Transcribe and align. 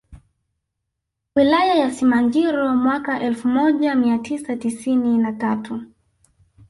Wilaya 1.35 1.75
ya 1.75 1.91
Simanjiro 1.91 2.75
mwaka 2.75 3.19
elfu 3.21 3.47
moja 3.47 3.95
mia 3.95 4.17
tisa 4.17 4.55
tisini 4.55 5.17
na 5.17 5.33
tatu 5.33 5.81